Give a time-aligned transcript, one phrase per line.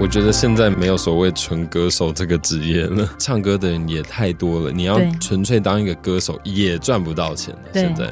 [0.00, 7.60] 我觉得现在没有所谓纯歌手这个职业了，唱歌的人也太多了，你要纯粹当一个歌手也赚不到钱了。
[7.74, 8.10] 现在。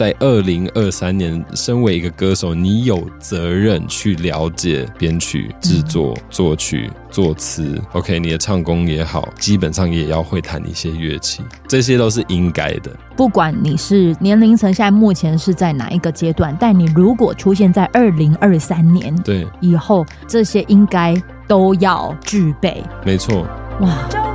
[0.00, 7.78] 在二零二三年，身为一个歌手，你有责任去了解编曲、制作、作曲、作词。
[7.92, 12.90] OK，你的唱功也好，基本上也要会弹一些乐器，这些都是应该的。
[13.14, 21.14] 不管你是年龄层现在目前是在哪一个阶段，但你如果出现在二零二三年对以后，这些应该
[21.46, 22.82] 都要具备。
[23.04, 23.46] 没错，
[23.82, 24.29] 哇。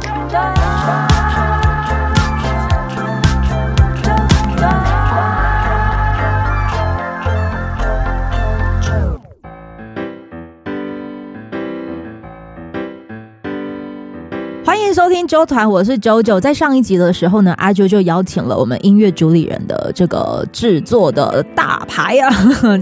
[14.87, 16.39] 迎收听周团，我是啾啾。
[16.39, 22.29] 在上一集的时候呢，阿啾就邀请了我们音乐主理人的这个制作的大牌啊，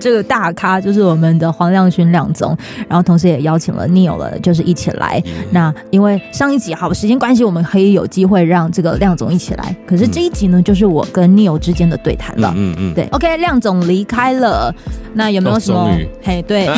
[0.02, 2.55] 这个大咖就是我们的黄亮勋亮总，
[2.89, 5.21] 然后同时也邀请了 Neil 了，就是一起来。
[5.52, 9.75] 那因为上一集好时间关系，我们可以有机会让这个亮总一起来。
[9.88, 12.53] 可是这一集呢，就是我跟 Neil 之间的对谈了。
[12.55, 13.08] 嗯嗯，对。
[13.11, 14.73] OK，亮总离开了，
[15.14, 15.80] 那有没有什么？
[15.80, 15.89] 哦、
[16.22, 16.67] 嘿，对。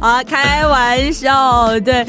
[0.00, 2.06] 啊，开玩笑，对。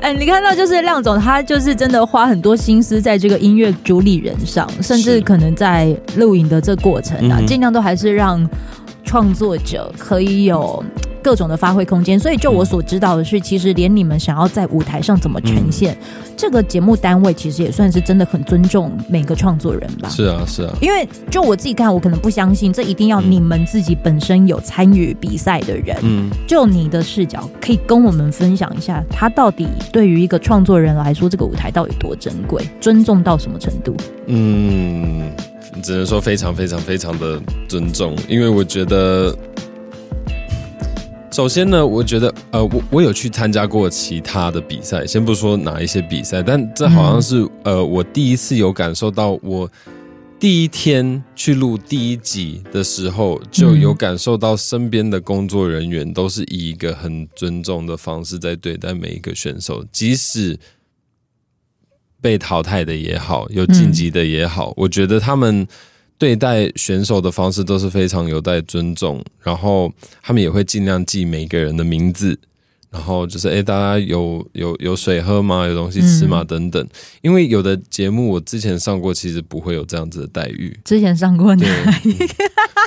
[0.00, 8.42] 哎，你看到就是亮总，他就是真的花很多心思在这个音乐主理人上，甚至可能在录影的这过程啊，尽量都还是让
[9.04, 10.82] 创作者可以有。
[11.24, 20.10] 各种的发挥空间，所以就我所知道的是，其实连你们想要在舞台上怎么呈现，嗯、这个节目单位其实也算是真的很尊重每个创作人吧。
[20.10, 20.76] 是啊，是啊。
[20.82, 25.96] 因为就我自己看，我可能不相信这一定要你们自己本身有参与比赛的人。
[26.02, 26.30] 嗯。
[26.46, 33.96] 就你的视角，可以跟我们分享一下，他到底对于一个创作人来说，这个舞台到底多珍贵，尊重到什么程度？
[34.26, 35.30] 嗯，
[35.82, 39.34] 只能说非常非常非常的尊重，因为我觉得。
[41.34, 49.68] 首先呢，我觉得，呃，我我有去参加过其他的比赛，先不说哪一些比赛，但这好像是，呃，我第一次有感受到，我
[50.38, 60.56] 第一天去录第一集的时候，就有感受到身边的工作人员都是以一个很尊重的方式在对待每一个选手，即使
[62.20, 65.66] 被淘汰的也好，有晋级的也好，我觉得他们。
[66.16, 69.92] 对待选手的方式都是非常有待尊重，然后
[70.22, 72.38] 他们也会尽量记每个人的名字，
[72.90, 75.66] 然后就是哎，大家有有有水喝吗？
[75.66, 76.44] 有东西吃吗？
[76.44, 76.86] 等等。
[77.20, 80.78] 因为有的节目我之前上过，其实不会有这样子的待遇。
[80.84, 81.66] 之前上过哪
[82.04, 82.26] 一个？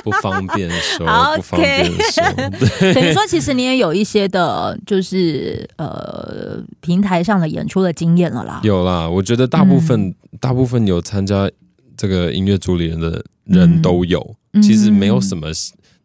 [0.02, 1.06] 不方便说，
[1.36, 2.22] 不方便说。
[2.80, 8.60] 对，等于说其实你也有一些的，就是呃平台上的演出的经验了啦。
[8.62, 11.48] 有啦，我觉得大部分、嗯、大部分有参加。
[11.98, 15.48] 这个音乐主理人的人都有，嗯、其实没有什么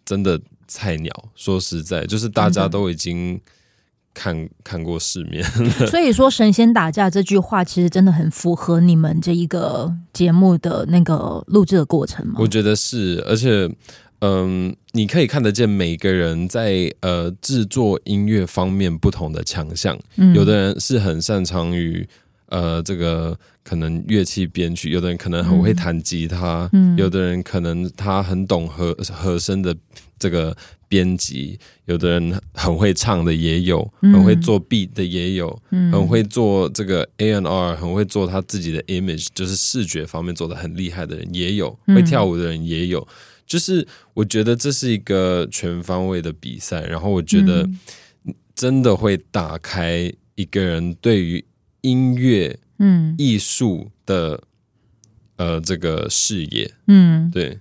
[0.04, 1.14] 真的菜鸟。
[1.24, 3.40] 嗯、说实在，就是大家都已经
[4.12, 5.86] 看看过世面了。
[5.86, 12.38] 所以说“神仙打架”这句话，其实真的很符合你们这一个节目的那个录制的过程吗？
[12.40, 13.70] 我觉得是，而且，
[14.22, 19.96] 嗯，你可以看得见每个人在呃制作音乐方面不同的强项。
[20.16, 22.10] 嗯、有的人是很擅长于。
[22.54, 29.76] 呃，这个可能乐器编曲，有的人可能很会弹吉他，嗯，有的人可能他很懂和和声的
[30.20, 30.56] 这个
[30.88, 43.08] 编辑，有的人很会唱的也有，很会做 beat 的也有，嗯，很会做这个 A N R，很会做他自己的 image，就是视觉方面做的很厉害的人也有，会跳舞的人也有，
[43.48, 47.68] 就是我觉得这是一个全方位的比赛，然后我觉得
[48.54, 51.44] 真的会打开一个人对于。
[51.84, 54.42] 音乐，嗯，艺术的，
[55.38, 57.60] 呃，这个视野，嗯，对，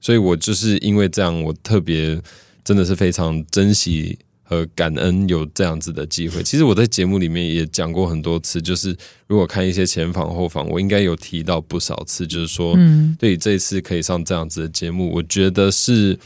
[0.00, 2.20] 所以我就是因为这样，我特别
[2.64, 6.42] 真的是非常珍惜和感恩有这样子的机会。
[6.42, 8.96] 其实我在节目里面也讲过很多次，就是
[9.26, 16.18] 如果看一些前访后访，我应该有提到不少次，就是说，嗯，对于这一次可以上这样子的节目，我觉得是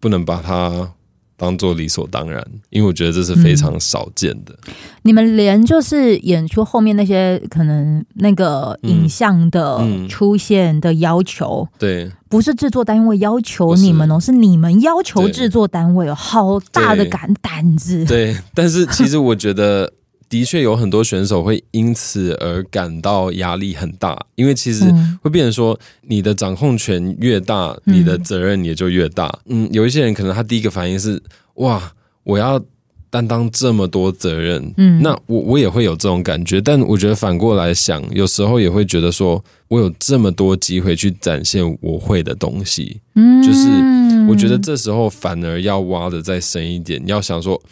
[0.00, 0.92] 不能把它。
[1.36, 4.56] 当做理所当然，因为我觉得这是非常少见的。
[4.66, 18.04] 嗯、你们连就是演出后面那些可能那个影像的出现的要求，嗯嗯、对，不是制作单位要求你们哦，是，是你们要求制作单位哦，好大的胆胆子。
[18.04, 19.92] 对，但是其实我觉得。
[20.28, 24.84] 的确有很多选手会因此而感到压力很大，因为其实
[25.22, 29.38] 会变成说，你的掌控权越大，你的责任也就越大。
[29.46, 31.22] 嗯，有一些人可能他第一个反应是
[31.54, 31.92] 哇，
[32.24, 32.60] 我要
[33.08, 34.74] 担当这么多责任。
[34.76, 43.68] 嗯，那我我也会有这种感觉，但我觉得反过来想，有时候也会觉得说我有这么多机会去展现我会的东西，嗯，就是
[44.28, 47.62] 我觉得这时候反而要挖的再深一点，要想说。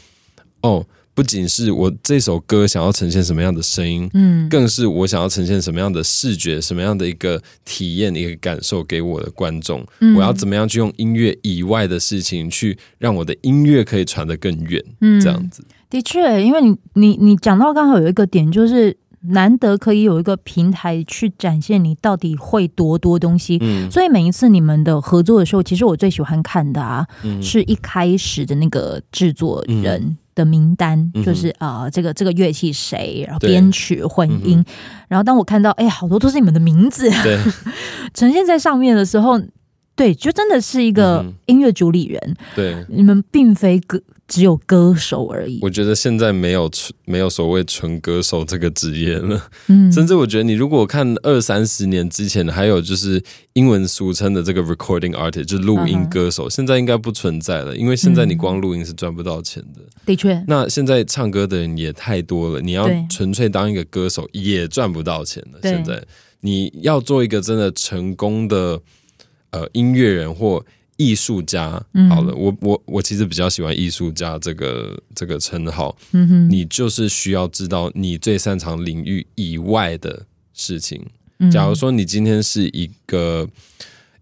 [0.62, 0.86] 哦。
[1.14, 9.86] 不仅是我这首歌想要呈现什么样的声音，嗯，更是我想要呈现什么样的视觉、什么样的一个体验、一个感受给我的观众。
[10.00, 14.82] 嗯，我要怎么样去用音乐以外的事情，去让我的音乐可以传得更远？
[15.00, 15.64] 嗯，这样子。
[15.88, 18.96] 的确，因为你你你讲到刚好有一个点，就是
[19.28, 23.58] 难得可以有一个平台去展现你到底会多多东西。
[23.60, 30.02] 嗯，所以每一次你们的合作的时候，其实我最喜欢看的啊，嗯，是一开始的那个制作人。
[30.02, 34.64] 嗯的名单就是啊、呃，这个这个乐器谁，然后编曲混音，嗯、
[35.08, 37.38] 然后当我看到哎，好多都是你们的名字对。
[38.14, 39.40] 呈现在上面的时候，
[39.96, 42.20] 对，就真的是一个音乐主理人。
[42.26, 44.00] 嗯、对，你们并非歌。
[44.26, 45.58] 只有歌手而已。
[45.60, 49.50] 我觉得现在没有纯没有所谓纯歌手这个职业了。
[49.66, 53.22] 嗯，甚至我觉得你如果看二三十年之前，还有就是
[53.52, 56.54] 英文俗称的这个 recording artist，就是录音歌手，uh.
[56.54, 59.82] 现在应该不存在了，因为现在你光录音是赚不到钱的。
[60.06, 65.58] 的确、嗯，那现在唱歌的人也太多了，你要纯粹当一个歌手也赚不到钱了。
[65.62, 66.02] 现在
[66.40, 68.80] 你要做一个真的成功的
[69.50, 70.64] 呃音乐人或。
[70.96, 71.70] 艺术家，
[72.08, 75.96] 好了，嗯、我我我其实比较喜欢艺术家这个这个称号。
[76.12, 81.04] 嗯哼，你就是需要知道你最擅长领域以外的事情。
[81.50, 83.48] 假如说你今天是一个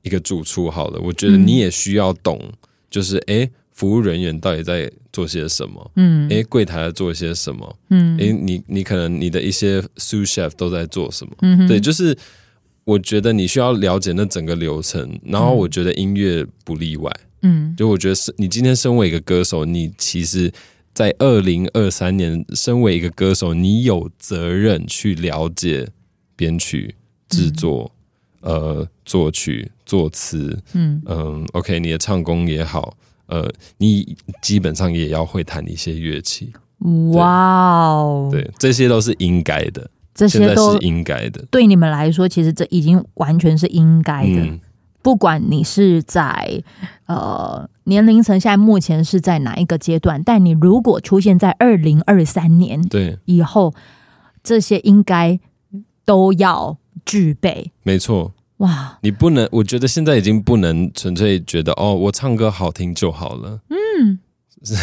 [0.03, 2.41] 一个主厨，好了，我觉得你也需要懂，
[2.91, 5.91] 就是哎、欸，服务人员到底在做些什么？
[5.97, 7.79] 嗯，哎、欸，柜台在做些什么？
[7.91, 11.33] 嗯，哎、欸，你你可能你的一些 sous chef 都在做什么？
[11.43, 12.17] 嗯哼，对，就是。
[12.85, 17.13] 我觉得你需要了解那整个流程，然后我觉得音乐不例外。
[17.43, 20.53] 嗯，就我觉得是你今天身为一个歌手，你其实，
[20.95, 25.89] 在二零二三年，身为一个歌手，你有责任去了解
[26.37, 26.95] 编曲、
[27.29, 27.93] 制作、
[28.43, 30.57] 嗯、呃作曲、作词。
[30.75, 32.97] 嗯嗯，OK，你的唱功也好，
[33.27, 36.53] 呃，你基本上也要会弹一些乐器。
[37.13, 39.91] 哇哦，对，这些都是应该的。
[40.15, 44.41] 这些都是应该的，对你们来说，其实这已经完全是应该的。
[44.41, 44.61] 嗯、
[45.01, 46.63] 不管你是在
[47.07, 53.73] 呃年龄层，现在目前是在哪一个阶段，但你如果出现在二零二三年对以后，
[54.45, 55.41] 这些应该
[56.05, 56.77] 都要
[57.07, 57.73] 具备。
[57.83, 58.99] 没错，哇！
[59.01, 63.61] 你不能，我觉得现在已经不能纯粹觉得哦，我唱歌好听就好了。
[63.71, 64.19] 嗯，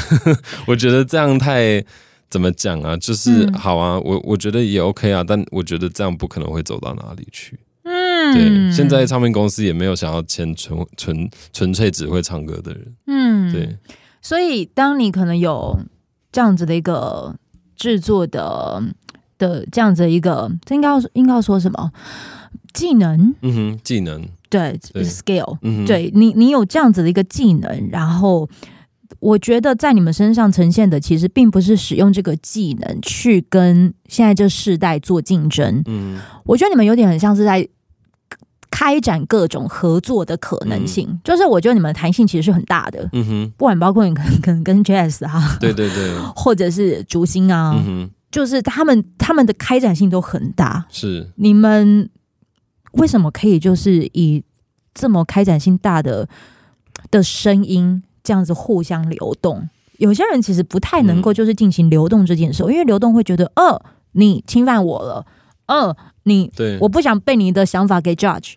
[0.65, 1.85] 我觉得这样太。
[2.29, 2.95] 怎么讲啊？
[2.97, 7.59] 就是好啊，嗯、我我觉得也 OK 啊，但我觉得这样不可能会走到哪里去。
[7.83, 12.95] 嗯，对，现在唱片公司也没有想要签纯纯纯粹只会唱歌的人。
[13.07, 13.77] 嗯，对。
[14.21, 15.79] 所以，当你可能有
[16.31, 17.35] 这样子的一个
[17.75, 18.83] 制作的
[19.39, 21.91] 的这样子的一个，这应该要应该要说什么
[22.73, 23.33] 技能？
[23.41, 24.23] 嗯哼，技能。
[24.49, 25.57] 对，对，skill。
[25.87, 28.47] 对你，你有这样子的一个技能，然后。
[29.17, 35.81] 我觉得在你们身上呈现的，其实并不是使用这个技能去跟现在这世代做竞争。
[35.87, 37.67] 嗯，我觉得你们有点很像是在
[38.69, 41.07] 开展各种合作的可能性。
[41.09, 43.09] 嗯、就是我觉得你们的弹性其实是很大的。
[43.11, 50.85] 嗯哼，不管包括你可能可能跟 Jazz 啊，对对对，或者是竹心啊，嗯哼，就是他们他们的开展性都很大。
[50.89, 52.09] 是你们
[52.91, 54.43] 为什么可以就是以
[54.93, 56.29] 这么开展性大的
[57.09, 58.03] 的声音？
[58.23, 59.67] 这样子互相流动，
[59.97, 63.81] 有些人其实不太能够就是进行流动这件事，嗯、因为流动会觉得，呃，
[64.13, 65.25] 你侵犯我了，
[65.67, 68.53] 呃，你，对，我不想被你的想法给 judge。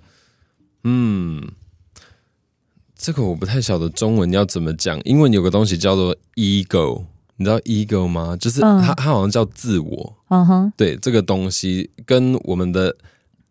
[0.85, 1.53] 嗯，
[2.97, 7.05] 这个我不太晓得中文要怎么讲，英文有个东西叫做 ego，
[7.37, 8.37] 你知道 ego 吗？
[8.37, 10.17] 就是它，嗯、它好像叫自我。
[10.29, 12.97] 嗯哼，对，这个东西跟我们的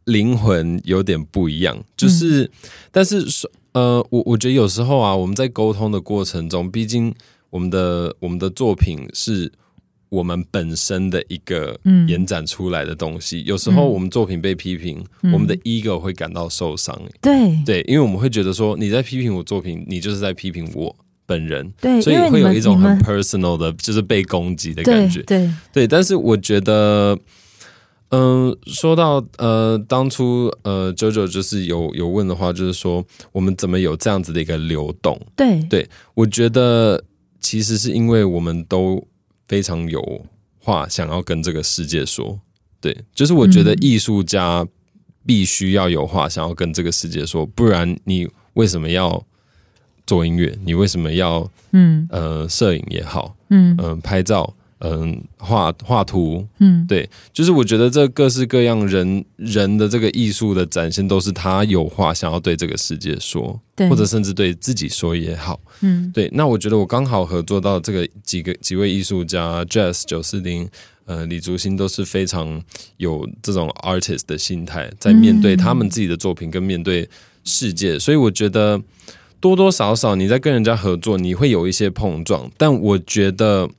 [0.06, 2.52] 灵魂有点不一样，就是，嗯、
[2.92, 3.50] 但是说。
[3.74, 7.14] 呃，我我觉得有时候啊，我们在沟通的过程中，毕竟
[7.50, 9.52] 我们的我们的作品是
[10.10, 13.42] 我们本身的一个延展出来的东西。
[13.42, 17.00] 嗯、有时候我们作品被批评，嗯、我们的 ego 会感到受伤。
[17.22, 20.94] 对对，因为我们会觉得说，你在批评我作品，你就是在批评我
[21.26, 21.72] 本人。
[21.80, 25.22] 对，所以会有一种很 personal 的，就是被攻击的感觉。
[25.24, 27.18] 对对，对，但是我觉得。
[28.12, 35.18] 嗯，说到呃，当初呃，JoJo 就是有有问的话，就是说我们怎么有这样子的一个流动？
[35.36, 37.02] 对对，我觉得
[37.40, 39.08] 其实是因为我们都
[39.48, 40.26] 非常有
[40.60, 42.38] 话想要跟这个世界说。
[42.82, 44.68] 对，就是我觉得艺术家
[45.26, 49.24] 必须要有话想要跟这个世界说，不然你为什么要
[50.06, 50.54] 做音乐？
[50.66, 54.54] 你为什么要嗯呃摄影也好，嗯嗯、呃、拍照？
[54.84, 66.28] 嗯，画画图，嗯，对，就是我觉得这各式各样人人的这个艺术的展现，都是他有话想要对这个世界说，对，或者甚至对自己说也好，嗯，对。
[66.34, 70.68] 那我觉得我刚好合作到这个几个几位艺术家，Jazz 九四零，
[71.06, 72.60] 呃，李竹新都是非常
[72.98, 77.08] 有这种 artist 的心态，在面对他们自己的作品跟面对
[77.44, 78.82] 世界，所以我觉得
[79.40, 83.70] 多多少少你在跟人家合作，你会有一些碰撞，但我觉得。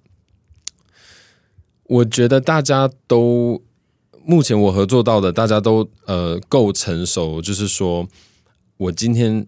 [1.84, 3.62] 我觉得大家都
[4.24, 8.08] 目前我合作到的，大家都呃够成熟，就是说
[8.76, 9.44] 我今天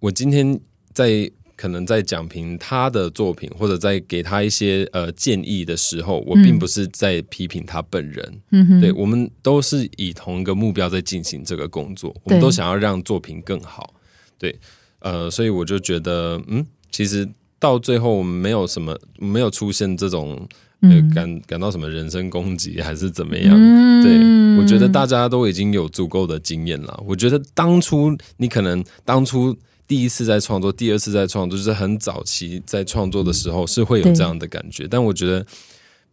[0.00, 0.58] 我今天
[0.92, 13.94] 在可能在讲评他的作品，或者在给他一些呃建议的时候，我并不是在批评他本人，嗯，对，我们都是以同一个目标在进行这个工作，我们都想要让作品更好，
[14.38, 14.58] 对，
[15.00, 20.48] 呃，所以我就觉得，嗯，其实到最后我们没有什么没有出现这种。
[21.14, 23.54] 感感到什么人身攻击还是怎么样？
[23.54, 27.02] 嗯、对，我觉得大家都已经有足够的经验了。
[27.06, 34.86] 我觉得当初你可能当初第一次在创作，第二次在创作，就是很早期在创作的时候是会有这样的感觉。
[34.88, 35.46] 但我觉得，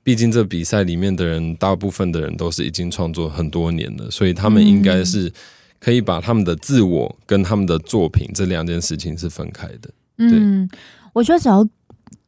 [0.04, 5.32] 毕竟这比赛里面的人，大部分的人都是已经创作很多年了，所以他们应该是
[5.80, 9.90] 可以把他们的自我跟他们的作品这两件事情是分开的。
[10.18, 10.70] 对，嗯，
[11.14, 11.68] 我觉得只要。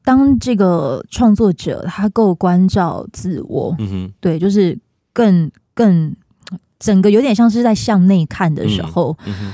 [0.03, 4.77] 当这个创作者他够关照自我，嗯哼，对，就是
[5.13, 6.13] 更更
[6.77, 9.53] 整个有点像是在向内看的时候，嗯嗯、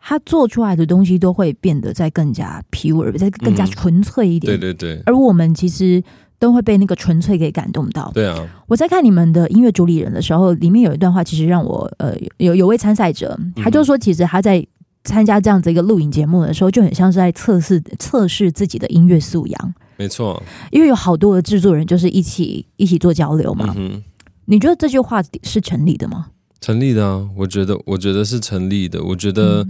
[0.00, 4.56] 他做出来的东西都会变得再更加 pure，再更加纯粹一点。
[4.56, 5.02] 嗯、对对对。
[5.04, 6.02] 而我们其实
[6.38, 8.10] 都会被那个纯粹给感动到。
[8.14, 8.38] 对啊。
[8.66, 14.66] 我在看你们的音乐主理人的时候，里面有一段话，其实让我呃有有位参赛者，他就说，其实他在。
[15.04, 19.74] 参加这样子一个录影节目的时候，就很像是在测试测试自己的音乐素养。
[19.96, 20.42] 没错，
[20.72, 23.72] 因为有好多的制作人就是一起一起做交流嘛。
[23.76, 24.02] 嗯。
[24.46, 26.26] 你觉得这句话是成立的吗？
[26.60, 29.02] 成立的啊，我觉得，我觉得是成立的。
[29.04, 29.66] 我觉得，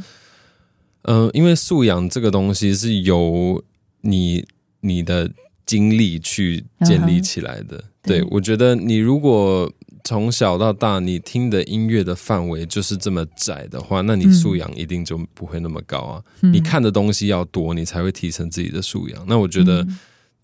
[1.03, 3.63] 嗯，呃，因为素养这个东西是由
[4.01, 4.45] 你
[4.81, 5.31] 你的
[5.67, 7.79] 经历去建立起来的。
[7.79, 7.83] Uh-huh.
[8.03, 9.71] 对，我觉得你如果。
[10.05, 16.23] 从小到大，你听的音乐的范围就是这么窄的话，那你素养一定就不会那么高啊。
[16.43, 19.25] 嗯、你看的东西要多，你才会提升自己的素养。
[19.27, 19.87] 那我觉得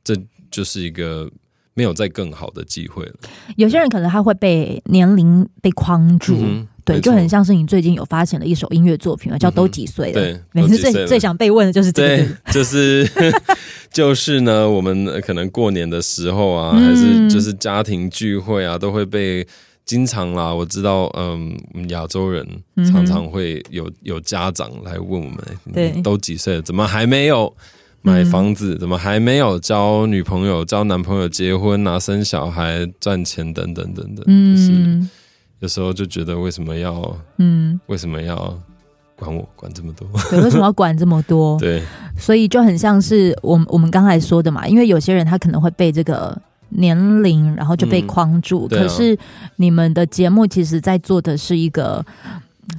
[0.02, 0.16] 这
[0.50, 1.30] 就是一个
[1.74, 3.14] 没有再更好的机会了。
[3.56, 6.36] 有些人可能他会被年龄被框住。
[6.40, 10.12] 嗯对，就很像是你最近有发行了一首音乐作品嘛，叫《都几岁了》。
[10.14, 12.16] 对， 每次最最想被问的就是这个。
[12.16, 13.08] 对，就是
[13.92, 19.46] 就是呢，我们可能过年的时候啊，还是就是家庭聚会啊，都会被
[19.84, 20.54] 经常啦。
[20.54, 21.56] 我知道，嗯，
[21.88, 22.46] 亚洲人
[22.90, 25.38] 常常会有有家长来问我们，
[25.72, 27.52] 对，都几岁了，怎么还没有
[28.02, 28.78] 买房子？
[28.78, 35.19] 怎么还没有交女朋友、交男朋友、结婚啊、生小孩、赚钱等等等等，就是。
[35.60, 38.58] 有时候就觉得为什么要嗯，为什么要
[39.16, 40.08] 管我管这么多？
[40.30, 41.58] 对，为什么要管这么多？
[41.60, 41.82] 对，
[42.16, 46.36] 所以就很像是我们我们刚才说的嘛，因为有些人他可能会被这个
[46.70, 48.66] 年龄，然后就被框住。
[48.70, 49.18] 嗯啊、可是
[49.56, 52.04] 你们的节目其实在做的是一个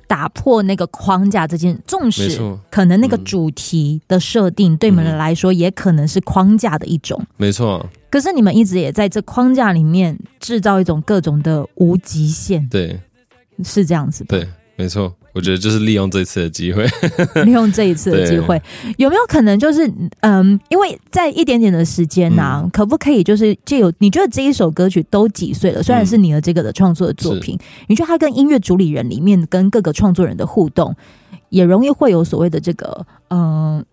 [0.08, 7.86] 打破那个框架这件，纵使可能那个主题的设定对你们来说也可能是框架的一种，没错。
[8.10, 13.00] 可是你们一直也在这框架里面制造一种各种的无极限，对，
[13.64, 14.40] 是这样子的。
[14.40, 15.14] 对，没错。
[15.34, 16.86] 我觉得就是利用这次的机会，
[17.46, 18.62] 利用这一次的机会，
[18.98, 25.82] 有没有可能就是嗯，因为在一点点的时间呐、啊嗯，可不可以就是借由你觉得这一首歌曲都几岁了？
[25.82, 30.94] 虽然是你的这个的创作的作品，嗯、你觉得它跟音乐主理人里面跟各个创作人的互动，
[31.48, 33.86] 也容易会有所谓的这个嗯。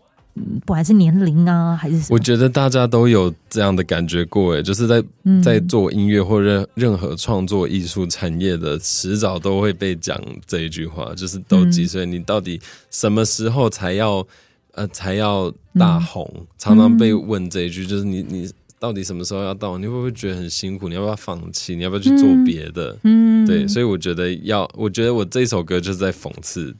[0.65, 5.03] 不管是年龄啊，还是什么，我觉得大家都有这样的感觉过，哎，就是在
[5.43, 14.27] 在做音乐或任任何创作艺术产业的，迟早都会被讲这一句话，就是都几岁，你到底什么时候才要
[14.73, 16.31] 呃才要大红？
[16.59, 19.77] 常常被问这一句，就是你你到底什么时候要到？
[19.77, 20.89] 你会不会觉得很辛苦？
[20.89, 21.75] 你要不要放弃？
[21.75, 22.97] 你要不要去做别的？
[23.03, 26.75] 嗯，对，所以我觉得要，我觉得我这首歌就是在讽刺。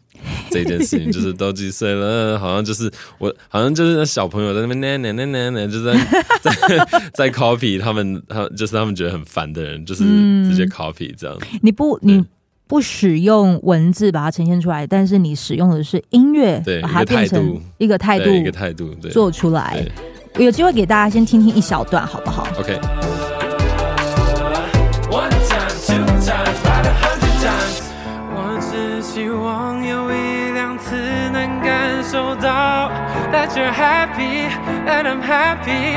[0.53, 5.95] 这件事情就是都几岁了， 好像就是我，好像就是小朋友在那边 奶奶奶奶奶，就在
[6.43, 6.53] 在
[7.15, 10.05] 在 copy 他们，他就是他们觉得很烦的人，就是
[10.49, 11.37] 直接 copy 这样。
[11.63, 12.25] 你不你
[12.67, 19.85] 不使用文字把它呈现出来，但是你使用的是音乐，对，把它变成一个态度，一个态度，对，做出来。
[20.35, 23.08] 我有机会给大家先听听一小段，好不好？OK。
[32.59, 32.91] 收到
[33.33, 34.49] ，That you're happy,
[34.87, 35.97] and I'm happy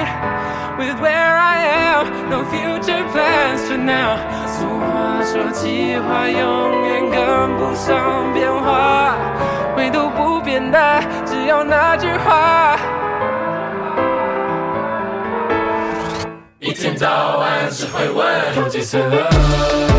[0.77, 2.29] with where I am.
[2.29, 4.17] No future plans for now。
[4.45, 9.15] 俗话说，计划永远跟不上变化，
[9.75, 12.77] 唯独不变的只有那句话。
[16.59, 19.90] 一天到晚只会问，几岁了？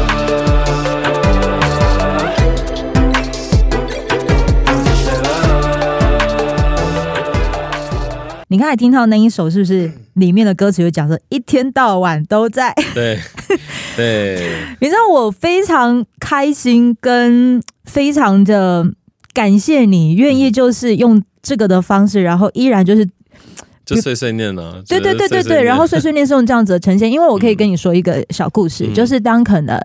[8.53, 12.71] 你刚才听到那一首，是不是里面的歌词就讲说一天到晚都在？
[12.93, 13.19] 对
[13.97, 18.87] 对，你知道我非常开心，跟非常的
[19.33, 23.09] 感谢你愿意就是用这个的方式，然后依然就是。
[23.85, 29.77] 就碎碎念了、啊，对对对对对，然后碎碎念是用这样子的呈现，因为我可以跟你说一个小故事，嗯、就是当可能，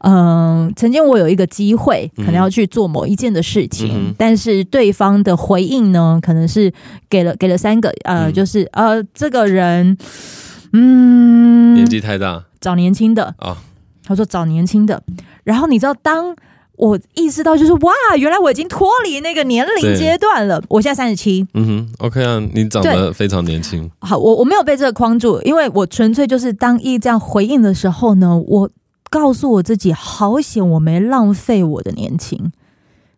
[0.00, 6.72] 嗯、呃，曾经我有一个机会，可能要去做某一件的事情，嗯、但是对方的回应呢，可能是
[7.08, 9.96] 给了给了三个，呃，嗯、就是呃，这个人，
[10.72, 13.24] 嗯，年纪太大，找年轻的。
[13.38, 13.56] 啊，哦、
[14.04, 15.00] 他说找年轻的，
[15.44, 16.34] 然后你知道当。
[16.76, 20.62] 我意识到，就是哇，原来我已经脱离那个年龄阶段了。
[20.68, 23.90] 我现在三十七，嗯哼，OK 啊，你长得非常年轻。
[24.00, 28.70] 好，我我没有被这个框住，因为我纯粹就是当一这样回应的时候呢，我
[29.08, 32.52] 告诉我自己，好险我没浪费我的年轻。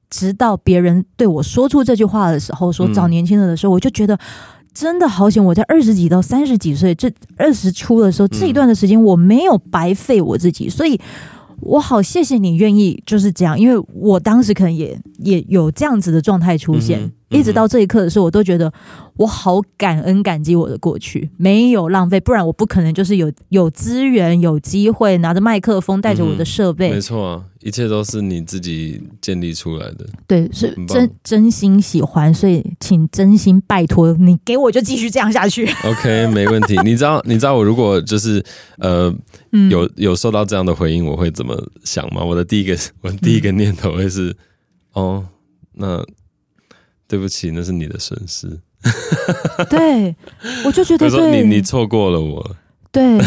[0.08, 4.16] 直到别人对我说出这句话的时候，说找年轻人的时候，嗯、我就觉得
[4.72, 11.00] 真的好险，我在二十几到三十几岁这二十出的时候，这一段的时间我没有白费我自己，所以。
[11.60, 18.72] 我好谢谢你愿意就是这样，因为我当时可能也也有这样子的状态出现，一直到这一刻的时候，我都觉得
[19.16, 36.76] 我好感恩感激我的过去，没有浪费，不然我不可能就是有有资源有机会拿着麦克风带着我的设备，嗯、没错啊，一切都是你自己建立出来的，对，是真真心喜欢，所以请真心拜托你给我就继续这样下去，OK，没问题。
[36.82, 38.44] 你知道你知道我如果就是
[38.78, 39.14] 呃。
[39.50, 42.22] 嗯、有有受到这样的回应，我会怎么想吗？
[42.22, 44.28] 我的第一个，我的第一个念头会是，
[44.92, 45.26] 嗯、哦，
[45.72, 46.04] 那
[47.08, 48.46] 对不起，那是你的损失。
[49.68, 50.14] 对，
[50.64, 52.50] 我就觉得说你你错过了我，
[52.92, 53.18] 对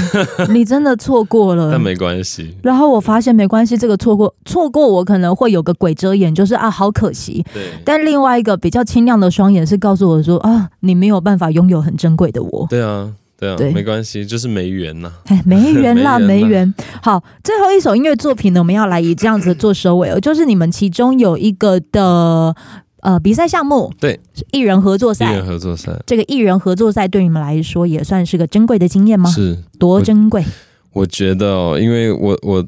[0.49, 2.55] 你真的错过了， 但没关系。
[2.63, 7.43] 然后我发现没关系，这个错过错过我可能会有个鬼遮眼，就是啊，好可惜。
[7.53, 12.67] 对，但另外一个比较清亮的双眼是告诉我说啊，你没有办法拥有很珍贵的我。
[12.69, 13.11] 对啊。
[13.37, 15.11] 对啊，对没关系，就是没缘呐。
[15.25, 16.71] 哎，没缘啦，没缘。
[17.01, 22.55] 好，最后一首音乐作品呢，我们要来以这样子做收尾哦，就是你们其中有一个的
[23.01, 24.19] 呃比赛项目，对，
[24.51, 25.31] 艺人合作赛。
[25.31, 29.29] 艺人合作赛，这个艺人合作赛对你们来说也算是个珍贵的经验吗？
[29.29, 30.43] 是，多珍贵？
[30.93, 32.65] 我，我觉得哦，因为我我。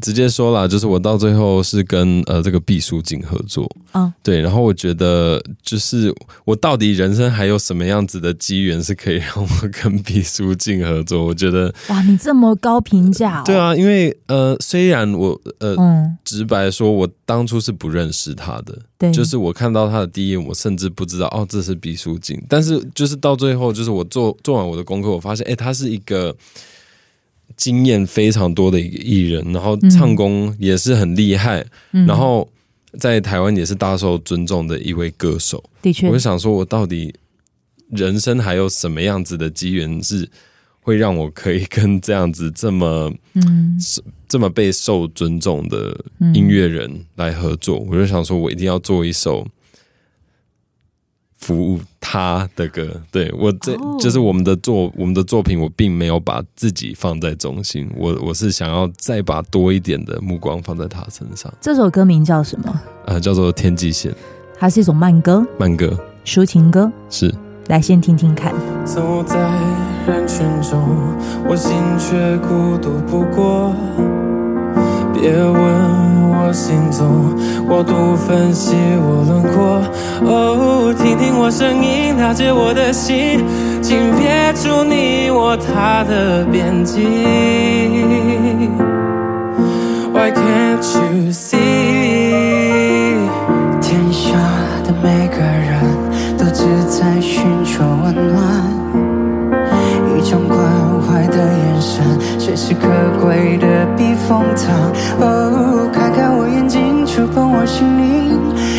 [0.00, 9.48] 直接说啦，就是我到最后是跟呃这个毕书尽合作啊，哦、对，然后我觉得就是我到底人生还有什么样子的机缘是可以让我
[9.82, 11.24] 跟毕书尽合作？
[11.24, 26.34] 我觉得哇，你这么高评价、哦，对啊，因为呃虽然我呃、嗯、直白说，我当初是不认识他的，对，就是我看到他的第一眼，我甚至不知道哦这是毕书尽，但是就是到最后，就是我做做完我的功课，我发现哎，他是一个。
[27.54, 32.48] 经验非常多的一个艺人，然后唱功也是很厉害，嗯、然后
[32.98, 35.62] 在台湾也是大受尊重的一位歌手。
[35.82, 37.14] 的确，我就想说，我到底
[37.90, 40.28] 人生还有什么样子的机缘是
[40.80, 43.78] 会让我可以跟这样子这么嗯
[44.28, 45.96] 这么备受尊重的
[46.34, 47.78] 音乐人来合作？
[47.78, 49.46] 嗯、我就想说，我一定要做一首。
[51.38, 54.00] 服务他的歌，对我这、oh.
[54.00, 61.52] 就是我们的作我们的作品，我并没有把自己放在中心，我我是想要再把多一点的目光放在他身上。
[61.60, 62.80] 这首歌名叫什么？
[63.06, 64.12] 呃，叫做《天际线》，
[64.56, 67.34] 它是一种慢歌，慢歌，抒情歌，是。
[67.66, 68.54] 来，先听听看。
[68.84, 69.36] 走在
[70.06, 70.80] 人群中，
[71.48, 73.74] 我心却孤独不过。
[75.18, 75.54] 别问
[76.30, 77.34] 我行踪，
[77.66, 79.80] 我独分析我轮廓。
[80.28, 83.44] 哦，听听我声音，了解我的心，
[83.82, 87.06] 请别出你我他的边际。
[90.12, 90.84] Why can't
[91.24, 91.56] you see？
[93.80, 94.36] 天下
[94.84, 95.80] 的每个人
[96.38, 98.45] 都只在寻求温暖，
[102.46, 102.86] 神，随时可
[103.20, 104.92] 贵的避风塘。
[105.18, 108.38] 哦，看看我眼睛，触碰我心灵，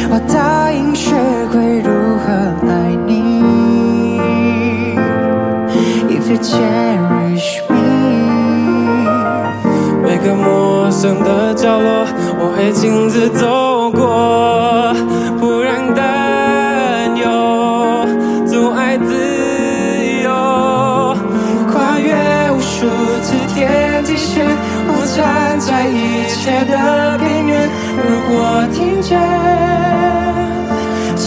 [0.09, 1.11] 我答应学
[1.51, 1.91] 会如
[2.23, 2.31] 何
[2.69, 3.43] 爱你。
[6.07, 7.75] If you cherish me，
[10.01, 12.07] 每个陌生的角落，
[12.39, 13.45] 我会亲自走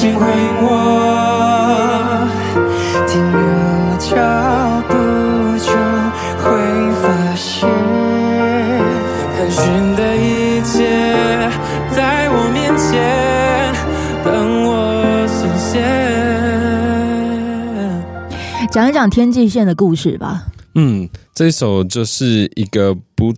[0.01, 0.33] 请回应
[0.63, 0.67] 我，
[3.07, 3.39] 停留
[3.99, 4.17] 脚
[4.89, 4.95] 步
[5.59, 5.69] 就
[6.41, 6.49] 会
[7.03, 7.05] 发
[7.37, 7.69] 现，
[9.37, 9.61] 探寻
[9.97, 10.73] 的一切
[11.95, 12.89] 在我面前
[14.25, 14.73] 等我
[15.29, 15.77] 实现。
[18.71, 20.45] 讲一讲天际线的故事吧。
[20.77, 23.35] 嗯，这一首就是一个不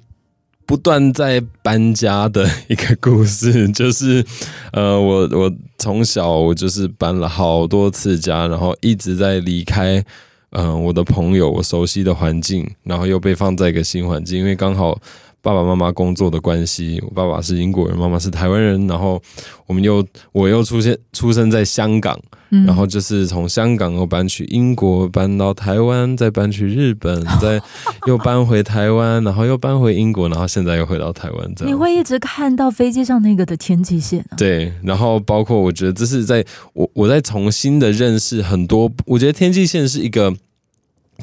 [0.65, 4.25] 不断在搬家的一个故事， 就是
[4.73, 10.03] 呃，我我从小我就是搬了好多次家，然后一直在离开，
[10.51, 14.99] 嗯、我的朋友，我熟悉的环境，然后又被放在一个新环境，因为刚好
[15.41, 19.21] 爸爸妈妈工作的关系，我爸爸是英国人，妈妈是台湾人，然后
[19.67, 22.19] 我们又我又出现出生在香港。
[22.67, 27.59] 然后就是从香港又搬去英国，搬到台湾，再搬去日本， 再
[28.07, 31.55] 又搬回台湾，然后又搬回英国，然后现在又回到台湾。
[31.57, 34.37] 这样你会一直看到飞机上那个的天际线啊？
[34.37, 40.31] 对，然后包括我觉得这是在我我在重新的认识很多，我觉得天际线是一个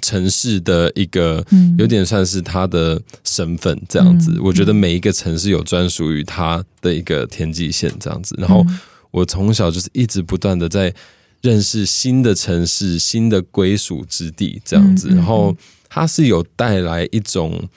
[0.01, 1.45] 城市的一个
[1.77, 4.39] 有点算是它的身份这样子。
[4.41, 8.33] 我觉得每一个城市有专属于它的一个天际线这样子。
[8.39, 8.65] 然后
[9.11, 10.91] 我从小就是一直不断的在。
[11.41, 15.55] 认识新的城市、新的归属之地，这样子，然后
[15.87, 17.67] 它是有带来一种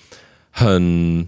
[0.50, 1.26] 很，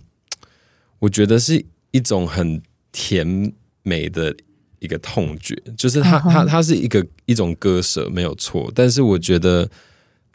[0.98, 2.60] 我觉得是一种很
[2.92, 4.34] 甜美的
[4.78, 8.70] 一个痛觉，就是它它它是一个一种割舍，没有错。
[8.74, 9.70] 但是我觉得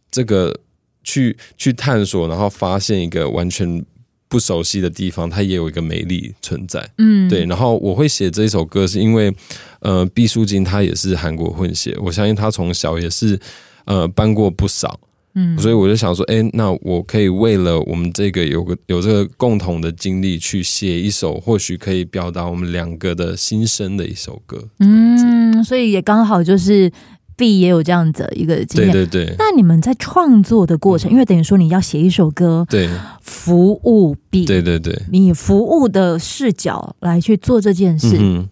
[0.09, 0.59] 这个
[1.03, 3.85] 去去探索，然后发现一个完全。
[4.29, 6.87] 不熟悉的地方，它也有一个美丽存在。
[6.99, 7.45] 嗯，对。
[7.45, 9.33] 然后我会写这一首歌，是因为
[9.79, 13.37] 呃，毕书尽他也是韩国混血，我相信他从小也是
[13.85, 14.99] 呃搬过不少。
[15.33, 24.63] 嗯，所以我就想说，哎，那我可以为了我们这个有个有这个共同的经历，去写一首或许可以表达我们两个的心声的一首歌。
[24.79, 26.91] 嗯，所以也刚好就是。
[27.39, 29.35] B 也有这样子一个经验，对对对。
[29.39, 32.89] 那你们在创作的过程，嗯、因为等于说你要写一首歌，对，
[33.21, 38.49] 服务 B，对对对，你服务的视角来去做这件事，嗯、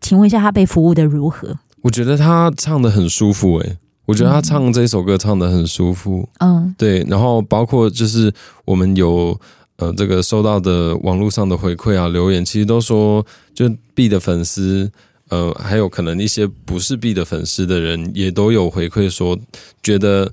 [0.00, 1.54] 请问一下他被服务的如何？
[1.82, 3.76] 我觉得他唱的很舒服，欸，诶，
[4.06, 7.04] 我觉得他唱这首歌唱的很舒服，嗯，对。
[7.10, 8.32] 然后包括就是
[8.64, 9.38] 我们有
[9.76, 14.90] 呃这个收到的网络上的回馈啊留言，其实都说就 B 的粉丝。
[15.30, 19.38] 呃，还有可能一些不是 B 的粉丝的人也都有回馈说，
[19.82, 20.30] 觉得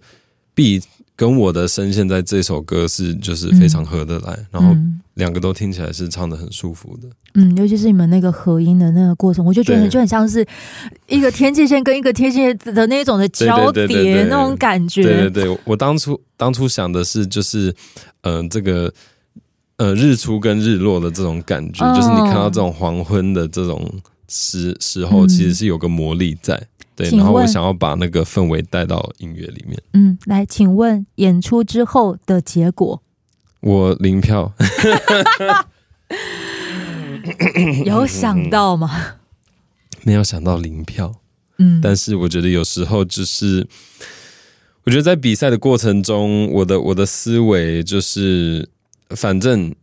[0.54, 0.82] B
[1.16, 4.76] 跟我的声线在这首歌是就是非常合得来，嗯、然后
[5.14, 7.08] 两个都听起来是唱的很舒服的。
[7.36, 10.46] 嗯，尤其是你们那个合音的那个过程，我就觉得就很像是
[11.08, 15.04] 一个天际线跟一个天际线的那种的交叠那种感觉。
[15.04, 17.70] 对对对，我当初当初想的是就是，
[18.22, 18.92] 嗯、呃，这个
[19.78, 23.88] 呃日出跟日落的这种感觉，哦、就是你看到这种黄昏的这种。
[24.28, 29.82] 时时候其实是有个魔力在，嗯、对，然后我想要把那个氛围带到音乐里面。
[29.94, 33.02] 嗯，来，请问演出之后的结果？
[33.62, 34.54] 我零票，
[37.86, 39.16] 有想到吗？
[40.04, 41.14] 没有想到零票，
[41.58, 43.68] 嗯，但是我觉得有时候就是，
[44.84, 48.70] 我觉得在比赛的过程中，我的我的思维就是，
[49.10, 49.74] 反正。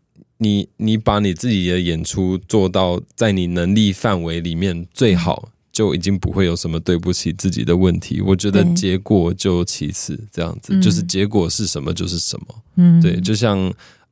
[0.44, 8.20] 你你把你自己的演出做到在你能力范围里面最好，就已经不会有什么对不起自己的问题。
[8.20, 12.46] 我觉得结果就其次，这样子、嗯、就是结果是什么就是什么。
[12.76, 13.59] 嗯，对，就像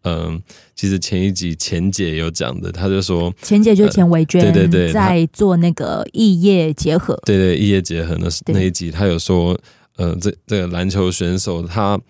[0.04, 0.42] 嗯、呃，
[0.74, 9.58] 其实前一集钱姐有讲的，她就说钱姐就是钱维娟，对对对，在做那个异业结合，对对异业结合那那一集，她有说，
[9.96, 12.00] 呃，这这个篮球选手他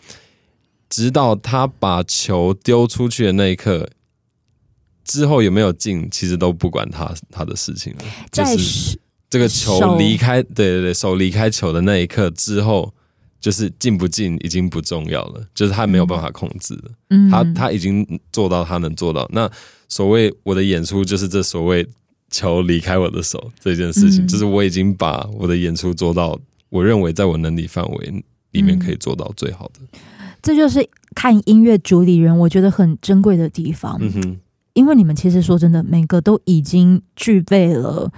[0.89, 3.89] 直到他把球丢出去的那一刻。
[5.05, 7.99] 之后有没有进，其实都不管他他的事情了。
[8.31, 12.93] 就是这个球离开，对对对，手离开球的那一刻之后，
[13.41, 16.91] 就是进不进已经不重要了，就是他没有办法控制了。
[17.11, 19.29] 嗯，他他已经做到他能做到。
[19.33, 19.51] 那
[19.88, 21.87] 所谓我的演出，就是这所谓
[22.31, 26.38] 球离开我的手这件事情，就是我已经把我的演出做到，
[26.69, 29.81] 我认为在我能力范围里面可以做到最好的。
[30.43, 33.97] 这就是看音乐主理人，我觉得很珍贵的地方。
[34.01, 34.41] 嗯哼。
[34.75, 38.11] 因为你们其实说真的，每个都已经具备了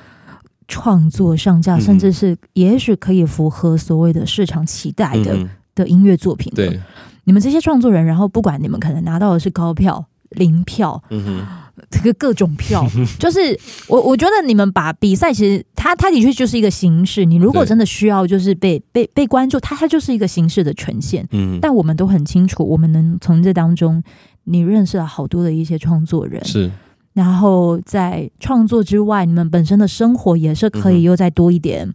[0.69, 6.53] 创作上架，嗯、甚至是也许可以符合所谓的市场期待的、嗯、的音乐作品。
[6.55, 6.81] 对，
[7.25, 11.47] 你们这些创作人，然后不管你们可能拿到的是高票、零票，嗯哼，
[11.91, 12.87] 这个各种票，
[13.19, 21.27] 就是我我觉得你们把比赛其实它它的确就是一个形式，你如果真的需要就是被被被关注，它它就是一个形式的呈现。
[21.33, 24.03] 嗯，但我们都很清楚，我们能从这当中，
[24.45, 26.71] 你认识了好多的一些创作人，是，
[27.13, 31.95] 然后在创作之外，你们本身的生活也是可以又再多一点，嗯、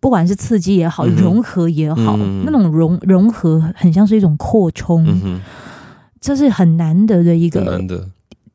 [0.00, 5.40] 不管是刺激也好，融合也好，嗯、那种融融合很像是一种扩充，嗯、
[6.20, 7.80] 这是很难得的一个。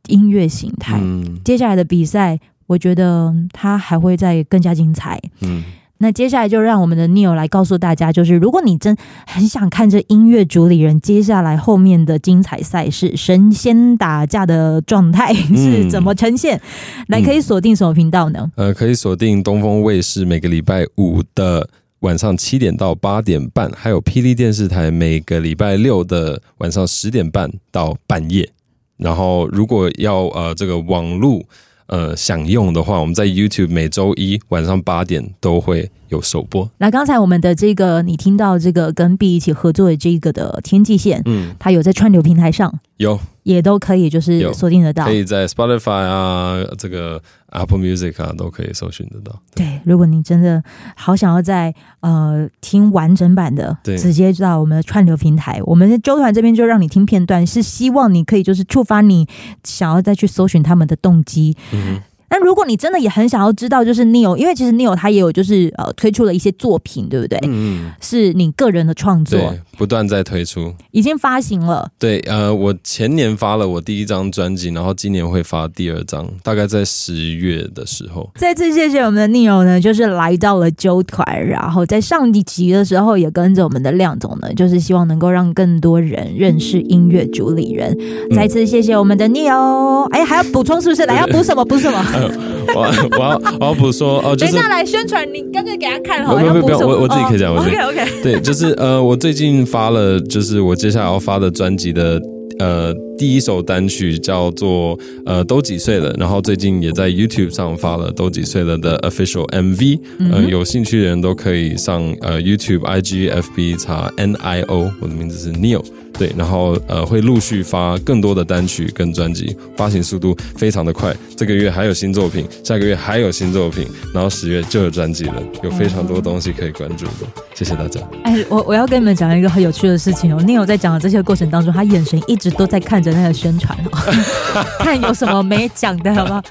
[0.07, 5.21] 音乐形态，嗯、接下来的比赛，我觉得它还会再更加精彩。
[5.41, 5.63] 嗯，
[5.99, 8.95] 那接下来就让我们的 Neil 来告诉大家，就是如果你真
[9.27, 18.49] 很想看这音乐主理人接下来后面的精彩赛事，神仙打架的状态是怎么呈现，嗯、来可以锁定什么频道呢？
[18.55, 28.49] 呃，可以锁定东风卫视每个礼拜五的晚上七点到八点半，还有霹雳电视台每个礼拜六的晚上十点半到半夜。
[28.95, 31.41] 然后，如果要呃这个网络
[31.89, 36.69] 呃想用的话，我们在 YouTube 每周一晚上八点都会有首播。
[36.77, 43.19] 那刚才我们的这个你听到这个跟 B 一起合作的这个的天际线，嗯，它有在串流平台上有。
[43.43, 47.19] 也都可以，就是锁定得到，可以在 Spotify 啊，这个
[47.49, 49.41] Apple Music 啊，都可以搜寻得到。
[49.55, 50.63] 对，对，如果你真的
[50.95, 59.27] 好想要在呃听完整版的，对直接到我们的串流平台，我们的周团这边就让你听片段，是希望你可以就是触发你
[59.63, 61.57] 想要再去搜寻他们的动机。
[61.71, 67.39] 嗯那如果你真的也很想要知道，就是 Neil，因为其实 Neil 他也有就是呃推出了一些作品，对不对？
[67.43, 71.89] 嗯，是你个人的创作，不断在推出，已经发行了。
[71.97, 78.29] 对，呃，我前年发了我第一张专辑，然后今年会发第二张，大概在十月的时候。
[78.35, 87.95] 再次谢谢我们的 Neil 呢，就是来到了纠团，然后在上一集的时候也跟着我们的亮总呢，就是希望能够让更多人认识音乐主理人。
[87.99, 91.05] 嗯、再次谢谢我们的 Neil，哎，还要补充是不是？
[91.05, 91.65] 来，要补什么？
[91.65, 91.99] 补什么？
[92.75, 92.81] 我
[93.17, 102.21] 我要我要补说哦，就是、等一下来宣传，你刚才给他看好，不不不，不要我我自己可以讲，我自己 OK OK， 对，就是呃，我最近发了，就是我接下来要发的专辑的
[102.59, 109.99] 呃第一首单曲叫做呃都几岁了，然后最近也在 YouTube 上发了都几岁了的 Official MV，
[110.31, 115.83] 呃，有兴趣的人都可以上呃 YouTube IG FB 查 NIO，我的名字是 Neil。
[116.19, 121.15] 对，然后呃会陆续发更多的单曲跟专辑，发行速度非常的快。
[121.37, 127.11] 这个月还有新作品，下个月还有新作品，然后十月就有专辑了，有非常多东西可以关注的。
[127.55, 128.01] 谢谢大家。
[128.23, 130.43] 哎，我我要跟你们讲一个很有趣的事情哦。
[130.43, 136.43] Neil 在讲的这些过程当中，他眼神一直都在看着那个宣传哦， 看有什么没讲的好不好？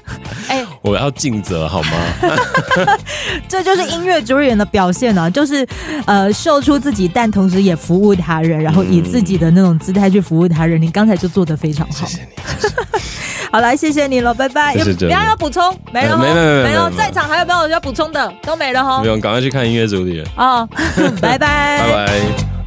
[0.47, 1.91] 哎，我要尽责好吗？
[3.47, 5.67] 这就是音乐主理人的表现啊，就是
[6.05, 12.05] 呃秀出自己，但同时也服务他人，然后以自己的那种姿态去服务他人，你刚才就做的非常好。
[12.05, 12.75] 谢谢你，谢谢
[13.51, 14.75] 好来，谢谢你了，拜拜。
[14.75, 16.91] 不要要补充，没了，没了，没了。
[16.95, 18.31] 在场还有没有要补充的？
[18.43, 18.99] 都没了哈。
[18.99, 20.27] 不用，赶快去看音乐主理人。
[20.37, 20.67] 哦，
[21.19, 22.58] 拜拜，拜拜。